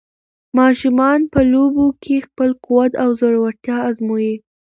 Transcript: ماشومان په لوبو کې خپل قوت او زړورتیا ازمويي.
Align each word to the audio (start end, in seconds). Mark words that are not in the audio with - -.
ماشومان 0.57 1.19
په 1.33 1.39
لوبو 1.51 1.87
کې 2.03 2.25
خپل 2.27 2.49
قوت 2.65 2.91
او 3.03 3.09
زړورتیا 3.19 3.77
ازمويي. 3.89 4.35